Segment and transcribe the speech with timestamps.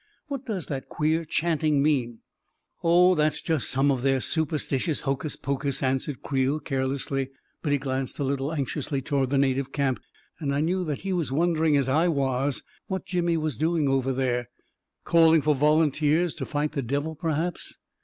[0.29, 2.21] What does that queer chanting mean?
[2.83, 7.29] ""Oh, just some of their superstitious hocus pocus," answered Creel, carelessly;
[7.61, 9.99] but he glanced a little anxiously toward the native camp,
[10.39, 14.11] and I knew that he was wondering, as I was, what Jimmy was doing over
[14.11, 14.49] there.
[15.03, 17.77] Calling for volunteers to fight the devil, perhaps